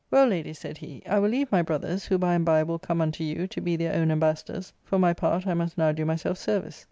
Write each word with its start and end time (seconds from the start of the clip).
"Well, 0.09 0.25
ladies," 0.29 0.57
said 0.57 0.79
he," 0.79 1.03
I 1.07 1.19
will 1.19 1.29
leave 1.29 1.51
my 1.51 1.61
brothers, 1.61 2.05
who 2.05 2.17
by 2.17 2.33
and 2.33 2.43
by 2.43 2.63
will 2.63 2.79
come 2.79 3.01
unto 3.01 3.23
you, 3.23 3.45
to 3.45 3.61
be 3.61 3.75
their 3.75 3.93
own 3.93 4.09
ambassadors; 4.09 4.73
for 4.83 4.97
my 4.97 5.13
part, 5.13 5.45
I 5.45 5.53
must 5.53 5.77
now 5.77 5.91
do 5.91 6.05
myself 6.05 6.39
service." 6.39 6.79